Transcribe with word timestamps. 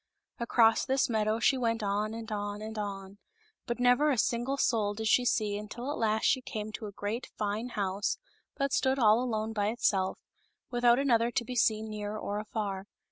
Across 0.39 0.85
this 0.85 1.09
meadow 1.11 1.39
she 1.39 1.59
went 1.59 1.83
on 1.83 2.15
and 2.15 2.31
on 2.31 2.59
and 2.59 2.75
on; 2.79 3.19
but 3.67 3.79
never 3.79 4.09
a 4.09 4.17
single 4.17 4.57
soul 4.57 4.95
did 4.95 5.05
she 5.05 5.25
see 5.25 5.55
until 5.55 5.91
at 5.91 5.97
last 5.99 6.23
she 6.25 6.41
came 6.41 6.71
to 6.71 6.87
a 6.87 6.91
great, 6.91 7.27
fine 7.37 7.69
house 7.69 8.17
that 8.57 8.73
stood 8.73 8.97
ail 8.97 9.21
alone 9.21 9.53
by 9.53 9.67
itself, 9.67 10.17
without 10.71 10.97
another 10.97 11.29
to 11.29 11.45
be 11.45 11.55
seen, 11.55 11.87
near 11.87 12.17
or 12.17 12.39
afar. 12.39 12.87